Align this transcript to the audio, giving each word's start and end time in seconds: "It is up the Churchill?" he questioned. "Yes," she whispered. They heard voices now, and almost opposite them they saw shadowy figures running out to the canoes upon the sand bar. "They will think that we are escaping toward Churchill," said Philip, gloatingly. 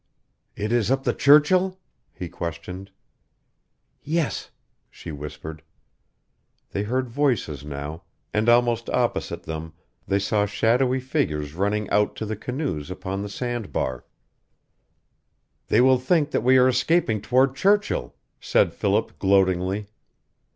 "It 0.55 0.71
is 0.71 0.89
up 0.89 1.03
the 1.03 1.13
Churchill?" 1.13 1.77
he 2.11 2.27
questioned. 2.27 2.89
"Yes," 4.01 4.49
she 4.89 5.11
whispered. 5.11 5.61
They 6.71 6.81
heard 6.81 7.07
voices 7.07 7.63
now, 7.63 8.01
and 8.33 8.49
almost 8.49 8.89
opposite 8.89 9.43
them 9.43 9.73
they 10.07 10.17
saw 10.17 10.47
shadowy 10.47 10.99
figures 10.99 11.53
running 11.53 11.87
out 11.91 12.15
to 12.15 12.25
the 12.25 12.35
canoes 12.35 12.89
upon 12.89 13.21
the 13.21 13.29
sand 13.29 13.71
bar. 13.71 14.03
"They 15.67 15.81
will 15.81 15.99
think 15.99 16.31
that 16.31 16.41
we 16.41 16.57
are 16.57 16.67
escaping 16.67 17.21
toward 17.21 17.55
Churchill," 17.55 18.15
said 18.39 18.73
Philip, 18.73 19.19
gloatingly. 19.19 19.85